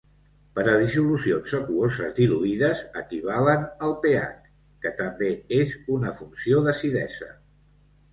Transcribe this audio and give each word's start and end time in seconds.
Per 0.53 0.61
a 0.69 0.71
dissolucions 0.83 1.51
aquoses 1.57 2.15
diluïdes 2.19 2.81
equivalen 3.01 3.67
al 3.89 3.93
pH, 4.05 4.39
que 4.87 4.93
també 5.03 5.29
és 5.59 5.75
una 5.97 6.15
funció 6.23 6.63
d'acidesa. 6.69 7.29